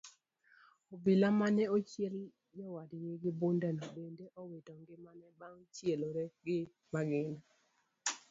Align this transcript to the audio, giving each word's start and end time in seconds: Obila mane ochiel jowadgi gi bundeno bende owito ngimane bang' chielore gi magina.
Obila 0.93 1.27
mane 1.39 1.63
ochiel 1.77 2.15
jowadgi 2.57 3.11
gi 3.21 3.31
bundeno 3.39 3.83
bende 3.95 4.25
owito 4.41 4.71
ngimane 4.81 5.27
bang' 5.39 5.63
chielore 5.75 6.23
gi 6.45 6.59
magina. 6.93 7.39